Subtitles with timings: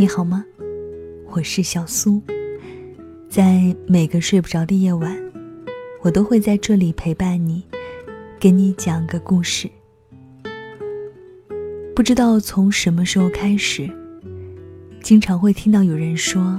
[0.00, 0.42] 你好吗？
[1.26, 2.22] 我是小苏，
[3.28, 5.14] 在每个睡不着的夜晚，
[6.00, 7.62] 我都会在这里陪伴你，
[8.38, 9.68] 给你讲个故事。
[11.94, 13.90] 不知道从什么时候开始，
[15.02, 16.58] 经常会听到有人说：“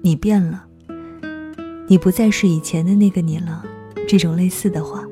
[0.00, 0.64] 你变了，
[1.86, 3.62] 你不再是以前的那个你了。”
[4.08, 5.06] 这种类似的话，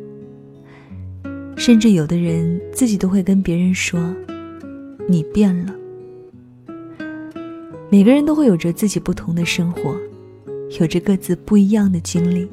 [1.58, 4.00] 甚至有的人自己都会跟别人说
[5.06, 5.74] ：“你变了。”
[7.92, 9.94] 每个人都会有着自己不同的生活，
[10.80, 12.48] 有着各自不一样的经历。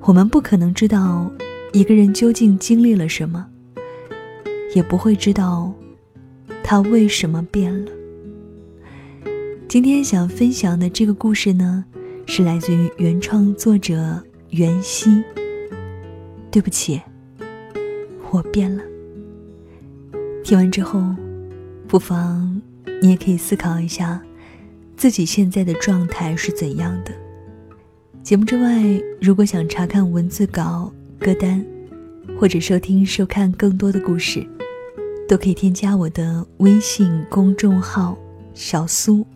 [0.00, 1.30] 我们不可能知道
[1.72, 3.46] 一个人究竟经历了什么，
[4.74, 5.72] 也不会知道
[6.60, 7.92] 他为什么变了。
[9.68, 11.84] 今天想分享的这个故事呢，
[12.26, 15.22] 是来自于原创作者袁熙。
[16.50, 17.00] 对不起，
[18.32, 18.82] 我变了。
[20.42, 21.00] 听完之后，
[21.86, 22.49] 不妨。
[23.02, 24.20] 你也可以思考一下，
[24.96, 27.12] 自己现在的状态是怎样的。
[28.22, 28.82] 节目之外，
[29.20, 31.64] 如果想查看文字稿、歌单，
[32.38, 34.46] 或者收听、收看更多的故事，
[35.26, 38.16] 都可以添加我的微信公众号
[38.52, 39.26] “小苏”，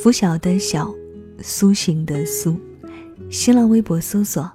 [0.00, 0.94] 拂晓的小，
[1.40, 2.56] 苏醒的苏。
[3.28, 4.48] 新浪微博搜索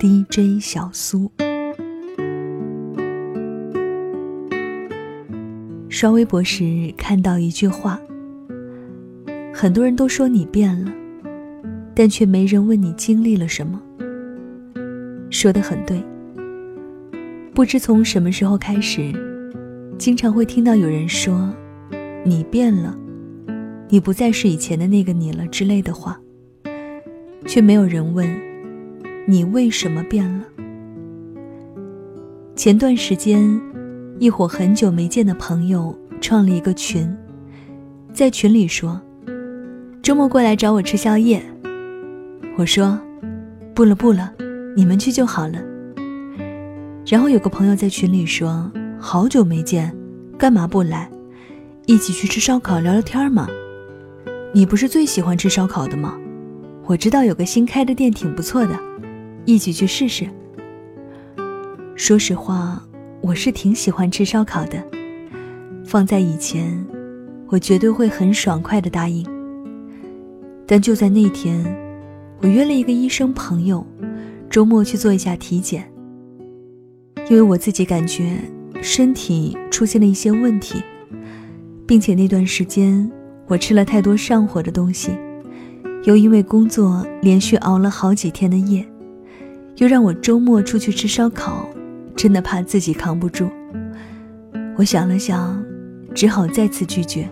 [0.00, 1.30] “DJ 小苏”。
[5.98, 7.98] 刷微博时看到一句话
[9.50, 10.92] ：“很多人都说你变了，
[11.94, 13.80] 但却没人问你经历了什么。”
[15.32, 16.04] 说的很对。
[17.54, 19.10] 不知从什么时候开始，
[19.96, 21.50] 经常会听到有人说
[22.26, 22.94] ：“你变了，
[23.88, 26.20] 你不再是以前的那个你了”之类的话，
[27.46, 28.28] 却没有人问
[29.26, 30.44] 你为什么变了。
[32.54, 33.58] 前段时间。
[34.18, 37.14] 一伙很久没见的朋友创了一个群，
[38.14, 38.98] 在群里说
[40.02, 41.42] ：“周末过来找我吃宵夜。”
[42.56, 42.98] 我说
[43.74, 44.32] ：“不了不了，
[44.74, 45.58] 你们去就好了。”
[47.06, 49.94] 然后有个朋友在群里说：“好久没见，
[50.38, 51.10] 干嘛不来？
[51.84, 53.46] 一起去吃烧烤聊聊天嘛？
[54.54, 56.16] 你不是最喜欢吃烧烤的吗？
[56.86, 58.80] 我知道有个新开的店挺不错的，
[59.44, 60.26] 一起去试试。”
[61.94, 62.82] 说实话。
[63.26, 64.80] 我是挺喜欢吃烧烤的，
[65.84, 66.86] 放在以前，
[67.48, 69.26] 我绝对会很爽快的答应。
[70.64, 71.60] 但就在那天，
[72.40, 73.84] 我约了一个医生朋友，
[74.48, 75.90] 周末去做一下体检。
[77.28, 78.38] 因为我自己感觉
[78.80, 80.80] 身体出现了一些问题，
[81.84, 83.10] 并且那段时间
[83.48, 85.10] 我吃了太多上火的东西，
[86.04, 88.86] 又因为工作连续熬了好几天的夜，
[89.78, 91.68] 又让我周末出去吃烧烤。
[92.16, 93.50] 真的怕自己扛不住，
[94.76, 95.62] 我想了想，
[96.14, 97.28] 只好再次拒绝。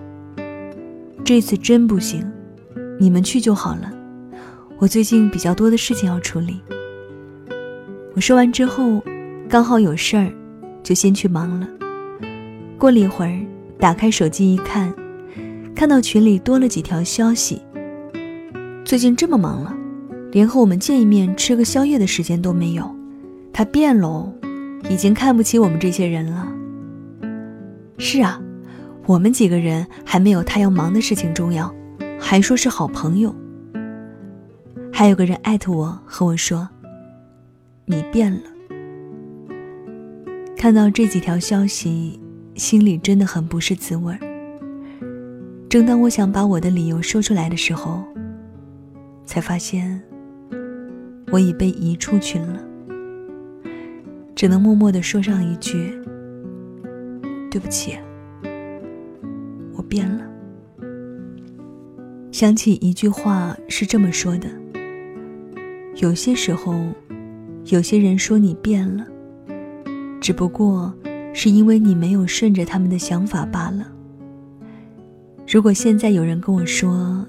[1.24, 2.22] 这次真不行，
[3.00, 3.90] 你们去就好了。
[4.78, 6.60] 我最近比较多的事情要处理。
[8.14, 9.02] 我说完之后，
[9.48, 10.30] 刚好有事儿，
[10.82, 11.66] 就先去忙了。
[12.76, 13.40] 过了一会儿，
[13.78, 14.92] 打开手机一看，
[15.74, 17.62] 看到群里多了几条消息。
[18.84, 19.74] 最近这么忙了，
[20.30, 22.94] 连和我们见一面吃个宵夜的时间都没有，
[23.50, 24.30] 他变喽。
[24.88, 26.52] 已经看不起我们这些人了。
[27.98, 28.40] 是啊，
[29.06, 31.74] 我们几个人还没有他要忙的事情重要，
[32.18, 33.34] 还说是好朋友。
[34.92, 36.68] 还有个人艾特我和我说
[37.86, 38.40] ：“你变了。”
[40.56, 42.20] 看到这几条消息，
[42.54, 44.18] 心里真的很不是滋味儿。
[45.68, 48.04] 正当我想把我的理由说出来的时候，
[49.26, 50.00] 才发现
[51.32, 52.60] 我已被移出群了。
[54.34, 55.96] 只能默默的说上一句
[57.50, 57.96] ：“对不起，
[59.74, 60.24] 我变了。”
[62.32, 64.48] 想起一句话是这么说的
[66.02, 66.74] ：“有些时候，
[67.66, 69.06] 有些人说你变了，
[70.20, 70.92] 只不过
[71.32, 73.86] 是因为你没有顺着他们的想法罢了。”
[75.46, 77.24] 如果现在有人跟我说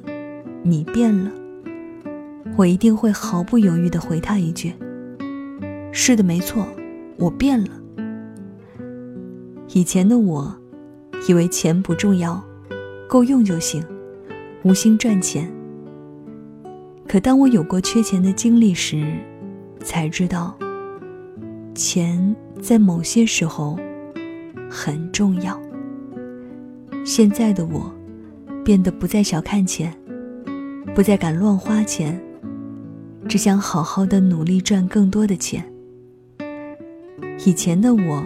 [0.63, 1.30] 你变了，
[2.58, 4.74] 我一定会毫不犹豫的回他一句
[5.94, 6.68] ：“是的，没错。”
[7.17, 7.69] 我变了。
[9.73, 10.56] 以前的我，
[11.27, 12.41] 以为钱不重要，
[13.07, 13.83] 够用就行，
[14.63, 15.51] 无心赚钱。
[17.07, 19.06] 可当我有过缺钱的经历时，
[19.79, 20.57] 才知道，
[21.73, 23.77] 钱在某些时候
[24.69, 25.59] 很重要。
[27.03, 27.94] 现在的我，
[28.63, 29.95] 变得不再小看钱，
[30.95, 32.19] 不再敢乱花钱，
[33.27, 35.63] 只想好好的努力赚更多的钱。
[37.44, 38.24] 以前的我，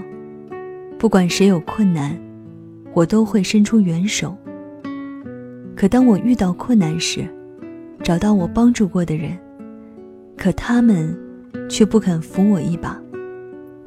[0.98, 2.18] 不管谁有困难，
[2.94, 4.36] 我都会伸出援手，
[5.76, 7.28] 可当我遇到困难时，
[8.04, 9.38] 找到我帮助过的人，
[10.38, 11.18] 可他们
[11.70, 13.02] 却不肯扶我一把，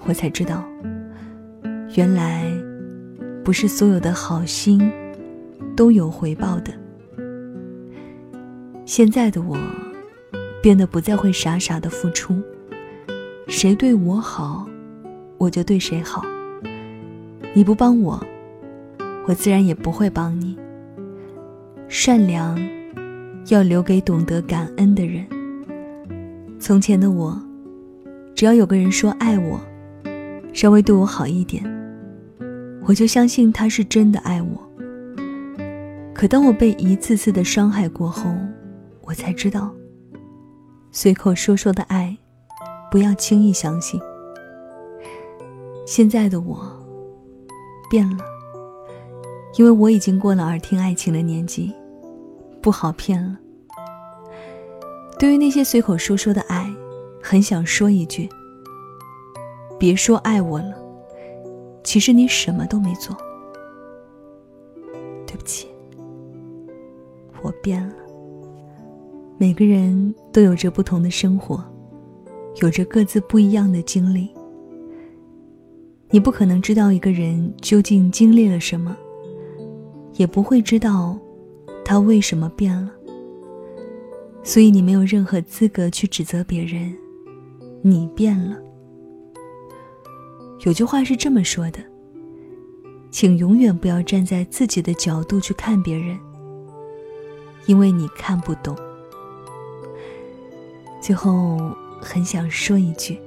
[0.07, 0.65] 我才知道，
[1.95, 2.45] 原来
[3.45, 4.91] 不是所有的好心
[5.77, 6.73] 都有回报的。
[8.85, 9.57] 现在的我，
[10.63, 12.35] 变得不再会傻傻的付出，
[13.47, 14.67] 谁对我好，
[15.43, 16.23] 我就对谁好。
[17.53, 18.25] 你不帮我，
[19.27, 20.57] 我自然也不会帮你。
[21.89, 22.57] 善良
[23.49, 25.27] 要留给懂得感恩的人。
[26.61, 27.37] 从前的我，
[28.37, 29.61] 只要有个人说爱我，
[30.53, 31.65] 稍微对我好一点，
[32.87, 34.71] 我就相信他是真的爱我。
[36.15, 38.33] 可当我被一次次的伤害过后，
[39.01, 39.75] 我才知道，
[40.93, 42.17] 随口说说的爱，
[42.93, 44.01] 不要轻易相信。
[45.95, 46.59] 现在的我
[47.91, 48.25] 变了，
[49.59, 51.71] 因为我已经过了耳听爱情的年纪。
[52.63, 53.39] 不好骗了。
[55.19, 56.67] 对于那些随口说说的爱，
[57.23, 58.27] 很想说一句：
[59.79, 60.75] 别说爱我了，
[61.85, 63.15] 其实你什么都没做。
[65.27, 65.69] 对不起，
[67.43, 67.95] 我变了。
[69.37, 71.63] 每个人都有着不同的生活，
[72.63, 74.31] 有着各自不一样的经历。
[76.13, 78.95] 你不可能知道一个人究竟经历了什么，
[80.15, 81.19] 也不会知道。
[81.85, 82.93] 他为什么变了？
[84.45, 86.95] 所以你没有任何资格去指责别人，
[87.81, 88.57] 你变了。
[90.65, 91.81] 有句话是这么说的：
[93.11, 96.17] 请永远不要站在自己的角度去看别人，
[97.67, 98.77] 因为你看不懂。
[101.01, 101.59] 最后，
[102.01, 103.19] 很想说一句：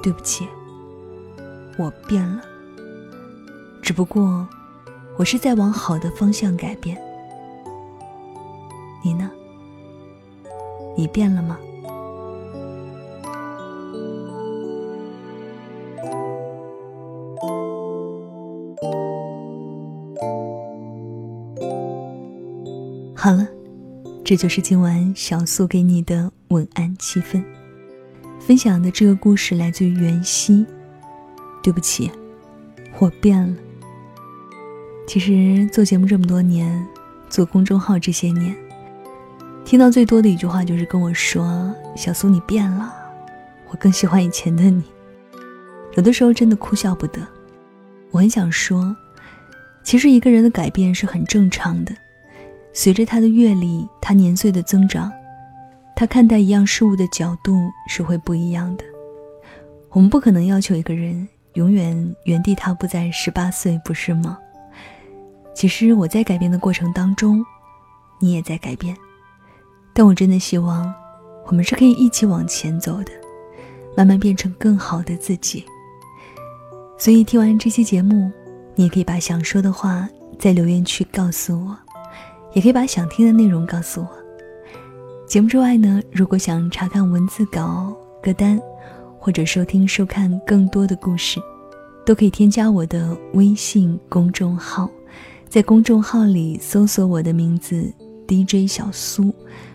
[0.00, 0.46] 对不起，
[1.80, 2.42] 我变了。
[3.82, 4.46] 只不过。
[5.18, 6.98] 我是在往好的方向改变，
[9.04, 9.30] 你呢？
[10.96, 11.58] 你变了吗？
[23.14, 23.46] 好了，
[24.24, 27.44] 这就是今晚小苏给你的晚安七分。
[28.38, 30.64] 分享的这个故事来自于袁熙。
[31.62, 32.10] 对不起，
[32.98, 33.54] 我变了。
[35.06, 36.86] 其实做节目这么多年，
[37.28, 38.56] 做公众号这些年，
[39.64, 42.92] 听到最多的一句话就是跟我说：“小苏，你变了，
[43.70, 44.82] 我更喜欢以前的你。”
[45.96, 47.20] 有的时候真的哭笑不得。
[48.12, 48.96] 我很想说，
[49.82, 51.92] 其实一个人的改变是很正常的，
[52.72, 55.10] 随着他的阅历、他年岁的增长，
[55.96, 57.52] 他看待一样事物的角度
[57.88, 58.84] 是会不一样的。
[59.90, 64.38] 我们不可能要求一个人永远原地踏步在十八岁，不是吗？
[65.54, 67.44] 其实我在改变的过程当中，
[68.20, 68.96] 你也在改变，
[69.92, 70.92] 但我真的希望，
[71.46, 73.10] 我们是可以一起往前走的，
[73.96, 75.64] 慢慢变成更好的自己。
[76.96, 78.30] 所以听完这期节目，
[78.74, 80.08] 你也可以把想说的话
[80.38, 81.76] 在留言区告诉我，
[82.52, 84.08] 也可以把想听的内容告诉我。
[85.26, 88.60] 节目之外呢，如果想查看文字稿、歌单，
[89.20, 91.38] 或者收听、收看更多的故事，
[92.06, 94.90] 都可以添加我的微信公众号。
[95.46, 97.92] 在公众号里搜索我的名字
[98.26, 99.34] DJ 小苏，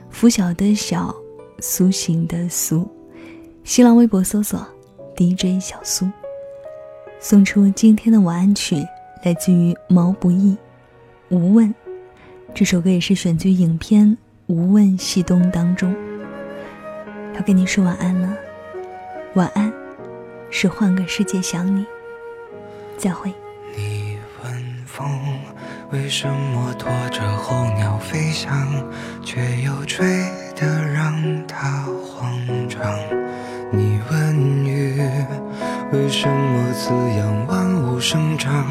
[0.10, 1.14] 拂晓的晓，
[1.60, 2.90] 苏醒的苏。
[3.64, 4.66] 新浪微博搜索
[5.16, 6.10] DJ 小苏，
[7.20, 8.78] 送出今天的晚安曲，
[9.24, 10.58] 来自于毛不易，
[11.36, 11.70] 《无问》。
[12.54, 14.08] 这首歌也是选自影片
[14.48, 15.94] 《无问西东》当中。
[17.36, 18.34] 要跟你说晚安了，
[19.36, 19.70] 晚安，
[20.50, 21.86] 是换个世界想你。
[22.98, 23.30] 再会。
[23.76, 25.06] 你问风。
[25.92, 28.66] 为什么拖着候鸟飞翔，
[29.22, 30.06] 却又追
[30.56, 32.34] 得让它慌
[32.70, 32.82] 张？
[33.74, 35.02] 你问雨，
[35.92, 38.66] 为什么滋养万物生长，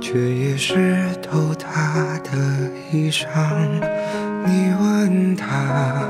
[0.00, 3.26] 却也湿透它的衣裳？
[4.46, 6.08] 你问他，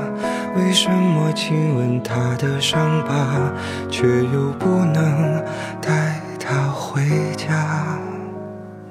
[0.55, 3.51] 为什么亲吻他的伤疤，
[3.89, 5.43] 却又不能
[5.81, 7.01] 带他回
[7.35, 7.97] 家？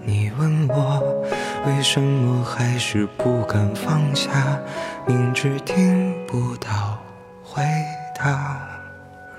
[0.05, 1.03] 你问我。
[1.67, 4.31] 为什么还是不敢放下？
[5.07, 6.97] 明知听不到
[7.43, 7.63] 回
[8.17, 8.57] 答。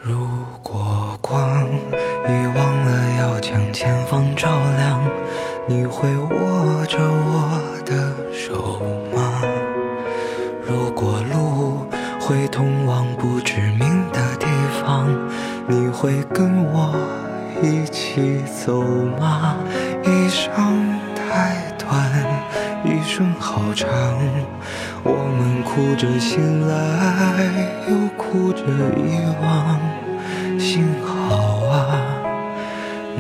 [0.01, 0.27] 如
[0.61, 5.01] 果光已忘了要将前方照亮，
[5.67, 8.81] 你会握着我的手
[12.27, 14.47] 会通往不知名的地
[14.83, 15.07] 方，
[15.65, 16.93] 你会跟我
[17.63, 18.83] 一起走
[19.17, 19.55] 吗？
[20.03, 22.11] 一生太短。
[22.83, 23.87] 一生好长，
[25.03, 27.45] 我们哭着醒来，
[27.87, 28.61] 又哭着
[28.97, 29.79] 遗忘。
[30.59, 31.95] 幸好啊，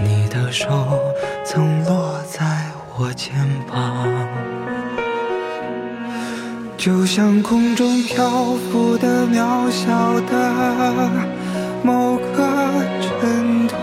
[0.03, 0.99] 你的手
[1.45, 2.45] 曾落在
[2.97, 3.33] 我肩
[3.71, 4.05] 膀，
[6.87, 11.11] 就像空中漂浮的渺小的
[11.83, 12.47] 某个
[13.01, 13.75] 尘土，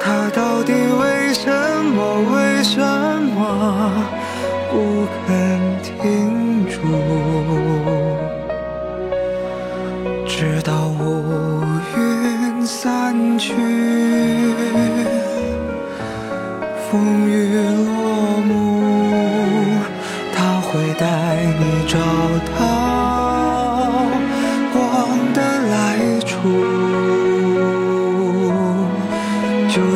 [0.00, 1.52] 它到底为什
[1.94, 2.00] 么？
[2.32, 2.80] 为什
[3.34, 3.92] 么
[4.70, 5.45] 不肯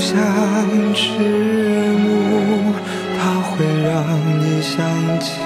[0.00, 0.16] 像
[0.94, 1.12] 迟
[1.98, 2.72] 暮，
[3.18, 3.92] 它会让
[4.40, 4.80] 你想
[5.20, 5.42] 起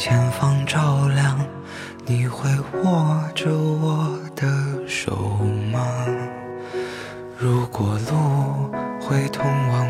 [0.00, 1.38] 前方照亮，
[2.06, 2.48] 你会
[2.82, 4.48] 握着我的
[4.88, 5.14] 手
[5.70, 5.78] 吗？
[7.36, 9.89] 如果路会通往